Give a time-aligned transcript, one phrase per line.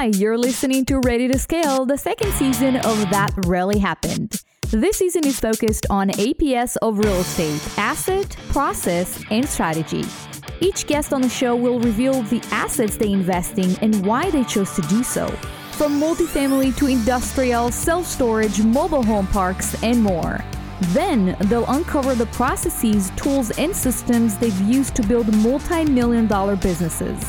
[0.00, 4.42] Hi, you're listening to Ready to Scale, the second season of That Really Happened.
[4.70, 10.02] This season is focused on APS of real estate, asset, process, and strategy.
[10.62, 14.42] Each guest on the show will reveal the assets they invest in and why they
[14.44, 15.26] chose to do so.
[15.72, 20.42] From multifamily to industrial, self storage, mobile home parks, and more.
[20.94, 26.56] Then they'll uncover the processes, tools, and systems they've used to build multi million dollar
[26.56, 27.22] businesses.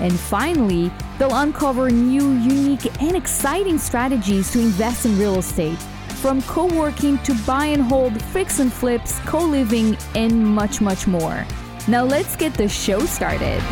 [0.00, 5.78] And finally, they'll uncover new, unique, and exciting strategies to invest in real estate,
[6.22, 11.06] from co working to buy and hold, fix and flips, co living, and much, much
[11.06, 11.46] more.
[11.86, 13.62] Now let's get the show started.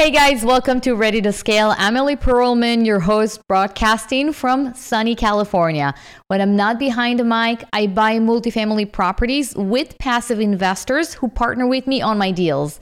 [0.00, 1.74] Hey guys, welcome to Ready to Scale.
[1.76, 5.92] I'm Ellie Perlman, your host, broadcasting from sunny California.
[6.28, 11.66] When I'm not behind a mic, I buy multifamily properties with passive investors who partner
[11.66, 12.80] with me on my deals.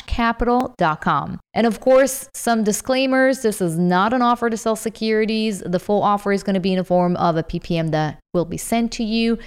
[0.06, 1.40] capital.com.
[1.54, 5.60] And of course, some disclaimers this is not an offer to sell securities.
[5.60, 8.44] The full offer is going to be in the form of a PPM that will
[8.44, 9.38] be sent to you.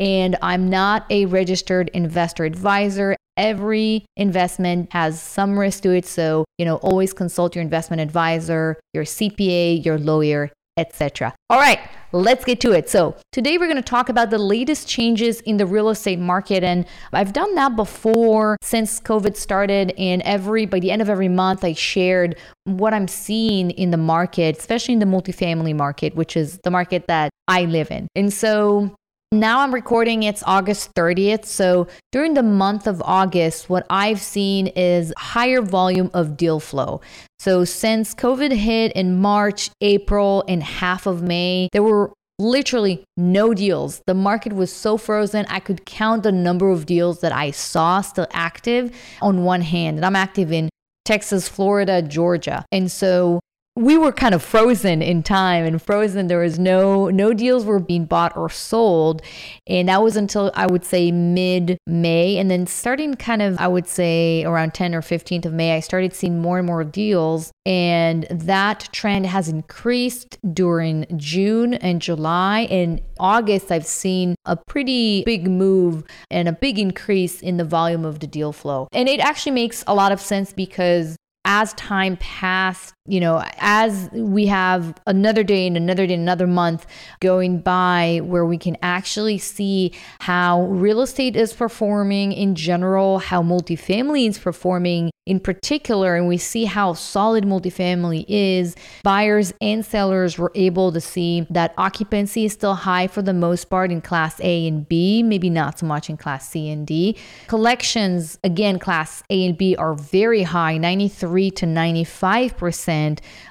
[0.00, 3.16] And I'm not a registered investor advisor.
[3.42, 6.06] Every investment has some risk to it.
[6.06, 11.34] So, you know, always consult your investment advisor, your CPA, your lawyer, etc.
[11.50, 11.80] All right,
[12.12, 12.88] let's get to it.
[12.88, 16.62] So, today we're going to talk about the latest changes in the real estate market
[16.62, 21.28] and I've done that before since COVID started and every by the end of every
[21.28, 26.36] month I shared what I'm seeing in the market, especially in the multifamily market, which
[26.36, 28.06] is the market that I live in.
[28.14, 28.94] And so,
[29.32, 31.46] now I'm recording, it's August 30th.
[31.46, 37.00] So during the month of August, what I've seen is higher volume of deal flow.
[37.38, 43.54] So since COVID hit in March, April, and half of May, there were literally no
[43.54, 44.02] deals.
[44.06, 45.46] The market was so frozen.
[45.48, 49.96] I could count the number of deals that I saw still active on one hand.
[49.96, 50.68] And I'm active in
[51.04, 52.64] Texas, Florida, Georgia.
[52.70, 53.40] And so
[53.74, 56.26] we were kind of frozen in time and frozen.
[56.26, 59.22] There was no no deals were being bought or sold.
[59.66, 63.66] And that was until i would say mid may and then starting kind of i
[63.66, 67.50] would say around 10 or 15th of may i started seeing more and more deals.
[67.64, 72.66] And that trend has increased during june and july.
[72.70, 78.04] And august i've seen a pretty big move and a big increase in the volume
[78.04, 78.88] of the deal flow.
[78.92, 84.08] And it actually makes a lot of sense because as time passed, you know, as
[84.12, 86.86] we have another day and another day, and another month
[87.20, 93.42] going by where we can actually see how real estate is performing in general, how
[93.42, 98.74] multifamily is performing in particular, and we see how solid multifamily is,
[99.04, 103.66] buyers and sellers were able to see that occupancy is still high for the most
[103.66, 107.16] part in class A and B, maybe not so much in class C and D.
[107.46, 112.91] Collections, again, class A and B are very high, 93 to 95%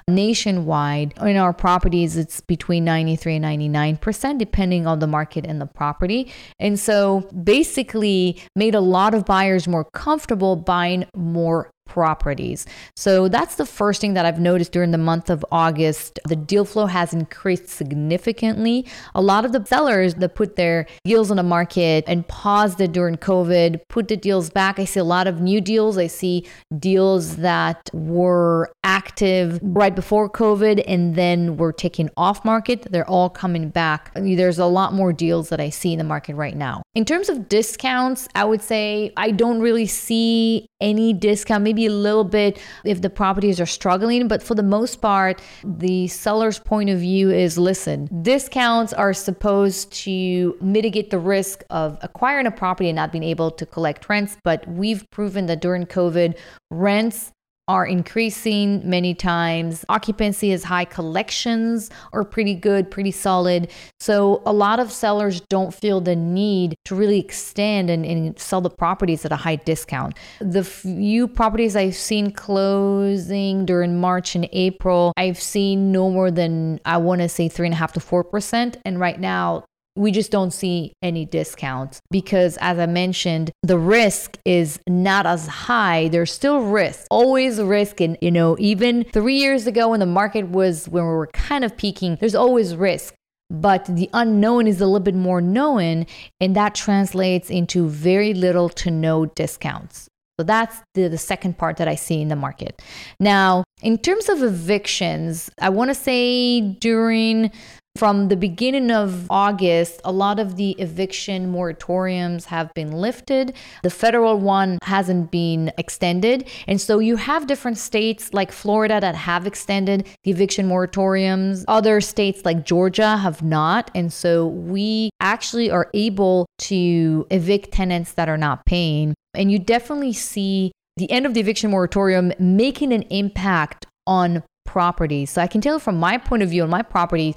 [0.08, 1.14] nationwide.
[1.20, 6.32] In our properties, it's between 93 and 99%, depending on the market and the property.
[6.58, 12.64] And so basically made a lot of buyers more comfortable buying more properties.
[12.96, 16.18] So that's the first thing that I've noticed during the month of August.
[16.24, 18.86] The deal flow has increased significantly.
[19.14, 22.92] A lot of the sellers that put their deals on the market and paused it
[22.92, 24.78] during COVID put the deals back.
[24.78, 25.98] I see a lot of new deals.
[25.98, 26.46] I see
[26.78, 32.90] deals that were active right before COVID and then were taken off market.
[32.90, 34.10] They're all coming back.
[34.14, 36.82] There's a lot more deals that I see in the market right now.
[36.94, 41.90] In terms of discounts, I would say I don't really see any discount, maybe a
[41.90, 46.90] little bit if the properties are struggling, but for the most part, the seller's point
[46.90, 52.88] of view is listen, discounts are supposed to mitigate the risk of acquiring a property
[52.88, 56.36] and not being able to collect rents, but we've proven that during COVID,
[56.70, 57.32] rents
[57.72, 59.82] are increasing many times.
[59.88, 63.70] Occupancy is high, collections are pretty good, pretty solid.
[63.98, 68.60] So a lot of sellers don't feel the need to really extend and, and sell
[68.60, 70.18] the properties at a high discount.
[70.38, 76.78] The few properties I've seen closing during March and April, I've seen no more than
[76.84, 78.76] I want to say three and a half to four percent.
[78.84, 79.64] And right now
[79.96, 85.46] we just don't see any discounts because as i mentioned the risk is not as
[85.46, 86.08] high.
[86.08, 88.00] There's still risk always risk.
[88.00, 91.64] And you know even three years ago when the market was when we were kind
[91.64, 93.14] of peaking there's always risk.
[93.50, 96.06] But the unknown is a little bit more known
[96.40, 100.08] and that translates into very little to no discounts.
[100.40, 102.80] So that's the, the second part that I see in the market.
[103.20, 107.50] Now, in terms of evictions, I want to say during
[107.96, 113.54] from the beginning of August, a lot of the eviction moratoriums have been lifted.
[113.82, 116.48] The federal one hasn't been extended.
[116.66, 121.64] And so you have different states like Florida that have extended the eviction moratoriums.
[121.68, 123.90] Other states like Georgia have not.
[123.94, 129.14] And so we actually are able to evict tenants that are not paying.
[129.34, 135.30] And you definitely see the end of the eviction moratorium making an impact on properties.
[135.30, 137.34] So I can tell from my point of view on my property,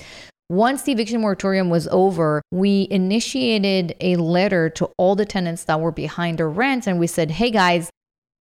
[0.50, 5.80] once the eviction moratorium was over, we initiated a letter to all the tenants that
[5.80, 7.90] were behind their rent and we said, hey guys,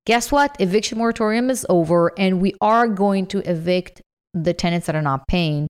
[0.07, 0.55] guess what?
[0.61, 4.03] Eviction moratorium is over and we are going to evict
[4.35, 5.67] the tenants that are not paying.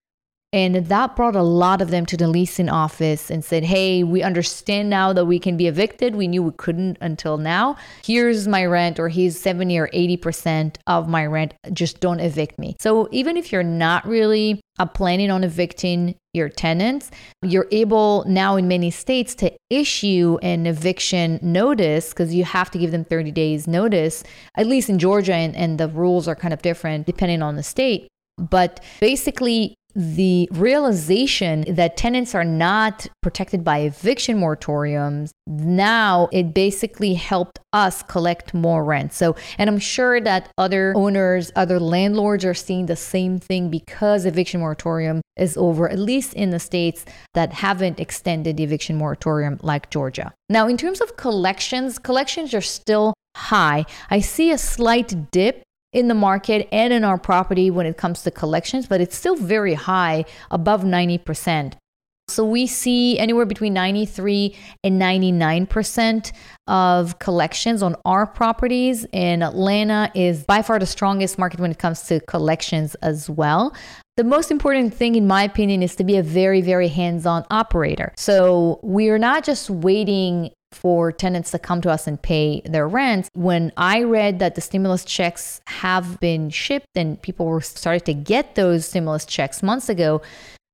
[0.54, 4.22] And that brought a lot of them to the leasing office and said, Hey, we
[4.22, 6.14] understand now that we can be evicted.
[6.14, 7.76] We knew we couldn't until now.
[8.04, 11.54] Here's my rent, or here's 70 or 80% of my rent.
[11.72, 12.76] Just don't evict me.
[12.78, 17.10] So even if you're not really uh, planning on evicting your tenants,
[17.42, 22.78] you're able now in many states to issue an eviction notice because you have to
[22.78, 24.22] give them 30 days notice,
[24.56, 27.64] at least in Georgia, and, and the rules are kind of different depending on the
[27.64, 28.06] state.
[28.38, 37.14] But basically, the realization that tenants are not protected by eviction moratoriums, now it basically
[37.14, 39.12] helped us collect more rent.
[39.12, 44.26] So, and I'm sure that other owners, other landlords are seeing the same thing because
[44.26, 47.04] eviction moratorium is over, at least in the states
[47.34, 50.32] that haven't extended the eviction moratorium like Georgia.
[50.48, 53.84] Now, in terms of collections, collections are still high.
[54.10, 55.62] I see a slight dip
[55.94, 59.36] in the market and in our property when it comes to collections, but it's still
[59.36, 61.74] very high, above 90%.
[62.28, 66.32] So we see anywhere between 93 and 99%
[66.66, 69.04] of collections on our properties.
[69.12, 73.74] And Atlanta is by far the strongest market when it comes to collections as well.
[74.16, 77.44] The most important thing, in my opinion, is to be a very, very hands on
[77.50, 78.14] operator.
[78.16, 83.28] So we're not just waiting for tenants to come to us and pay their rent.
[83.34, 88.14] When I read that the stimulus checks have been shipped and people were started to
[88.14, 90.20] get those stimulus checks months ago,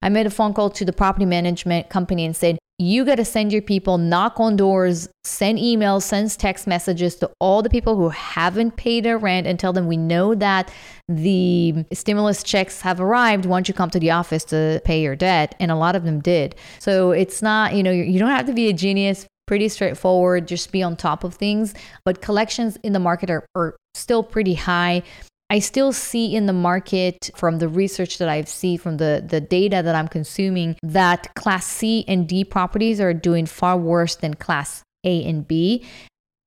[0.02, 3.26] I made a phone call to the property management company and said, you got to
[3.26, 7.94] send your people, knock on doors, send emails, send text messages to all the people
[7.94, 10.72] who haven't paid their rent and tell them we know that
[11.06, 15.54] the stimulus checks have arrived once you come to the office to pay your debt.
[15.60, 16.54] And a lot of them did.
[16.78, 20.70] So it's not, you know, you don't have to be a genius pretty straightforward, just
[20.70, 21.74] be on top of things.
[22.04, 25.02] But collections in the market are, are still pretty high.
[25.50, 29.40] I still see in the market from the research that I've seen from the, the
[29.40, 34.34] data that I'm consuming that class C and D properties are doing far worse than
[34.34, 35.84] class A and B.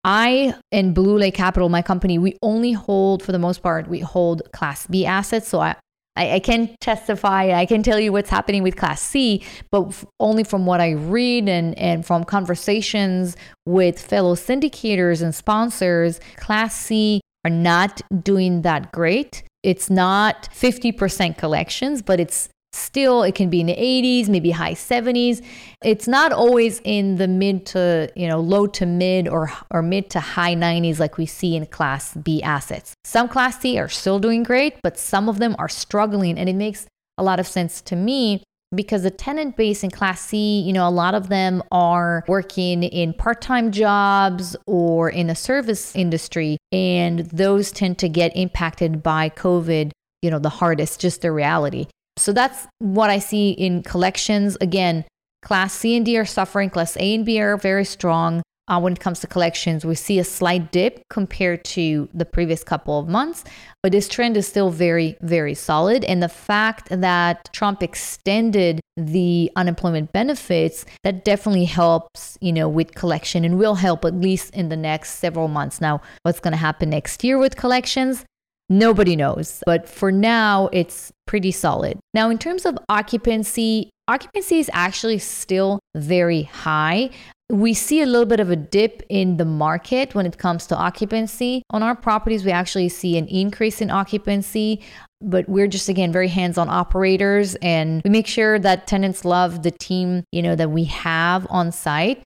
[0.06, 4.00] I and Blue Lake Capital, my company, we only hold, for the most part, we
[4.00, 5.50] hold class B assets.
[5.50, 5.76] So I,
[6.16, 10.06] I, I can testify, I can tell you what's happening with Class C, but f-
[10.20, 16.76] only from what I read and, and from conversations with fellow syndicators and sponsors, Class
[16.76, 19.44] C are not doing that great.
[19.64, 24.74] It's not 50% collections, but it's still it can be in the 80s maybe high
[24.74, 25.44] 70s
[25.84, 30.10] it's not always in the mid to you know low to mid or or mid
[30.10, 34.20] to high 90s like we see in class b assets some class c are still
[34.20, 36.88] doing great but some of them are struggling and it makes
[37.18, 38.44] a lot of sense to me
[38.76, 42.84] because the tenant base in class C, you know, a lot of them are working
[42.84, 49.30] in part-time jobs or in the service industry and those tend to get impacted by
[49.30, 51.88] COVID, you know, the hardest, just the reality.
[52.18, 54.58] So that's what I see in collections.
[54.62, 55.06] Again,
[55.42, 58.42] class C and D are suffering, class A and B are very strong.
[58.68, 62.64] uh, when it comes to collections, we see a slight dip compared to the previous
[62.64, 63.44] couple of months,
[63.82, 66.06] but this trend is still very, very solid.
[66.06, 72.96] And the fact that Trump extended the unemployment benefits, that definitely helps, you know, with
[72.96, 75.82] collection and will help at least in the next several months.
[75.82, 78.24] Now, what's going to happen next year with collections?
[78.70, 79.62] Nobody knows.
[79.66, 82.00] But for now, it's pretty solid.
[82.14, 87.10] Now, in terms of occupancy, occupancy is actually still very high.
[87.50, 90.78] We see a little bit of a dip in the market when it comes to
[90.78, 91.62] occupancy.
[91.70, 94.82] On our properties, we actually see an increase in occupancy,
[95.22, 99.72] but we're just again very hands-on operators and we make sure that tenants love the
[99.72, 102.24] team, you know, that we have on site.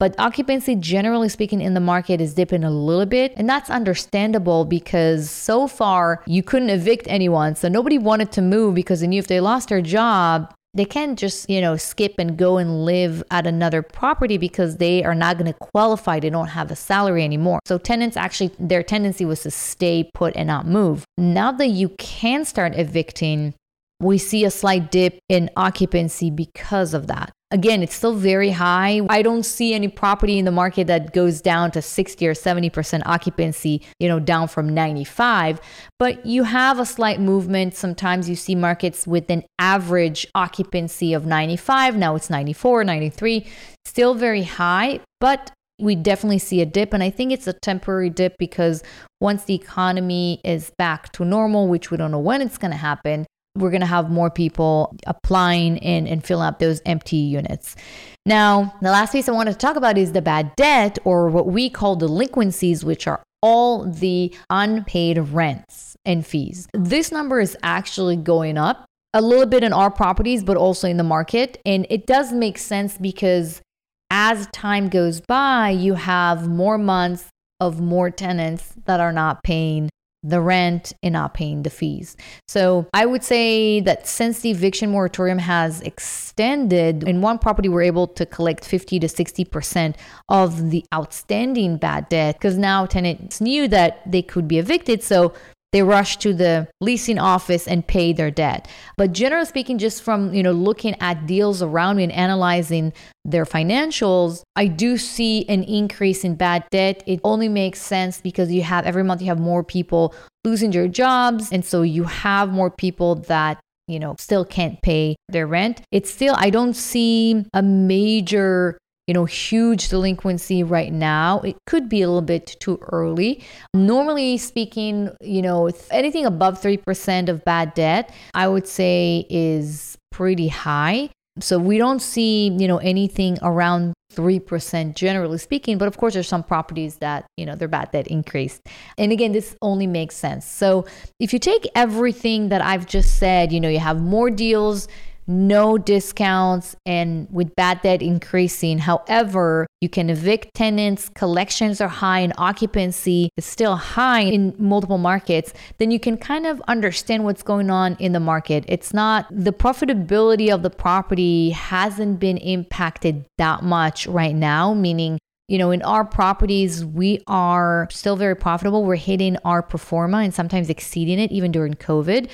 [0.00, 3.32] But occupancy, generally speaking, in the market is dipping a little bit.
[3.36, 7.56] And that's understandable because so far you couldn't evict anyone.
[7.56, 11.18] So nobody wanted to move because they knew if they lost their job, they can't
[11.18, 15.36] just, you know, skip and go and live at another property because they are not
[15.36, 16.20] going to qualify.
[16.20, 17.58] They don't have a salary anymore.
[17.64, 21.04] So tenants actually, their tendency was to stay put and not move.
[21.16, 23.54] Now that you can start evicting,
[23.98, 27.32] we see a slight dip in occupancy because of that.
[27.50, 29.00] Again, it's still very high.
[29.08, 33.02] I don't see any property in the market that goes down to 60 or 70%
[33.06, 35.58] occupancy, you know, down from 95,
[35.98, 37.74] but you have a slight movement.
[37.74, 43.46] Sometimes you see markets with an average occupancy of 95, now it's 94, 93,
[43.86, 45.50] still very high, but
[45.80, 48.82] we definitely see a dip and i think it's a temporary dip because
[49.20, 52.76] once the economy is back to normal which we don't know when it's going to
[52.76, 53.24] happen
[53.58, 57.76] we're going to have more people applying and, and filling up those empty units.
[58.24, 61.46] Now, the last piece I wanted to talk about is the bad debt or what
[61.46, 66.68] we call delinquencies, which are all the unpaid rents and fees.
[66.72, 68.84] This number is actually going up
[69.14, 71.60] a little bit in our properties, but also in the market.
[71.64, 73.62] And it does make sense because
[74.10, 77.28] as time goes by, you have more months
[77.60, 79.88] of more tenants that are not paying
[80.22, 82.16] the rent and not paying the fees.
[82.48, 87.82] So I would say that since the eviction moratorium has extended, in one property, we're
[87.82, 89.94] able to collect 50 to 60%
[90.28, 95.02] of the outstanding bad debt because now tenants knew that they could be evicted.
[95.02, 95.34] So
[95.72, 98.68] they rush to the leasing office and pay their debt.
[98.96, 102.92] But generally speaking, just from you know looking at deals around me and analyzing
[103.24, 107.02] their financials, I do see an increase in bad debt.
[107.06, 110.88] It only makes sense because you have every month you have more people losing their
[110.88, 115.82] jobs, and so you have more people that you know still can't pay their rent.
[115.92, 121.40] It's still I don't see a major you know, huge delinquency right now.
[121.40, 123.42] It could be a little bit too early.
[123.72, 130.48] Normally speaking, you know, anything above 3% of bad debt, I would say is pretty
[130.48, 131.08] high.
[131.40, 136.28] So we don't see, you know, anything around 3% generally speaking, but of course there's
[136.28, 138.60] some properties that, you know, their bad debt increased.
[138.98, 140.44] And again, this only makes sense.
[140.44, 140.86] So
[141.18, 144.88] if you take everything that I've just said, you know, you have more deals,
[145.28, 148.78] no discounts and with bad debt increasing.
[148.78, 154.98] However, you can evict tenants, collections are high, and occupancy is still high in multiple
[154.98, 158.64] markets, then you can kind of understand what's going on in the market.
[158.66, 165.18] It's not the profitability of the property hasn't been impacted that much right now, meaning
[165.48, 168.84] you know, in our properties, we are still very profitable.
[168.84, 172.28] We're hitting our pro forma and sometimes exceeding it even during COVID,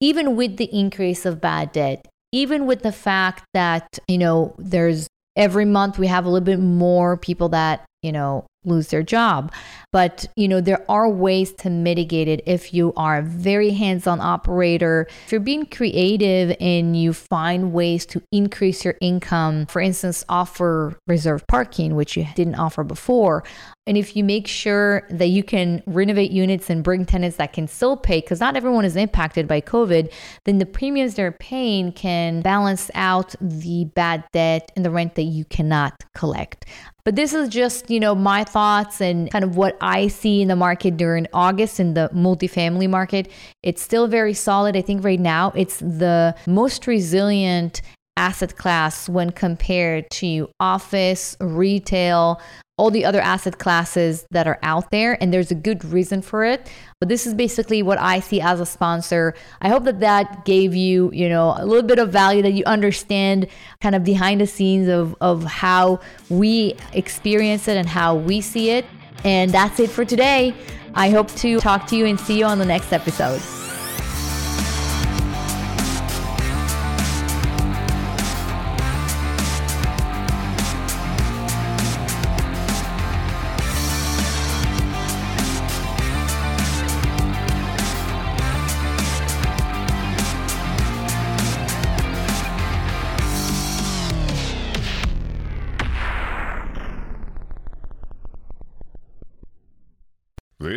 [0.00, 5.08] even with the increase of bad debt even with the fact that, you know, there's
[5.36, 9.52] every month we have a little bit more people that, you know, lose their job.
[9.92, 14.06] But, you know, there are ways to mitigate it if you are a very hands
[14.06, 15.06] on operator.
[15.26, 20.96] If you're being creative and you find ways to increase your income, for instance, offer
[21.06, 23.44] reserve parking, which you didn't offer before.
[23.86, 27.66] And if you make sure that you can renovate units and bring tenants that can
[27.66, 30.12] still pay, because not everyone is impacted by COVID,
[30.44, 35.22] then the premiums they're paying can balance out the bad debt and the rent that
[35.24, 36.66] you cannot collect.
[37.04, 40.48] But this is just, you know, my thoughts and kind of what I see in
[40.48, 43.30] the market during August in the multifamily market.
[43.62, 44.76] It's still very solid.
[44.76, 47.82] I think right now it's the most resilient
[48.16, 52.40] asset class when compared to office, retail,
[52.80, 56.46] all the other asset classes that are out there and there's a good reason for
[56.46, 56.66] it.
[56.98, 59.34] But this is basically what i see as a sponsor.
[59.60, 62.64] I hope that that gave you you know a little bit of value that you
[62.64, 63.48] understand
[63.82, 68.70] kind of behind the scenes of of how we experience it and how we see
[68.70, 68.86] it.
[69.24, 70.54] And that's it for today.
[70.94, 73.59] I hope to talk to you and see you on the next episode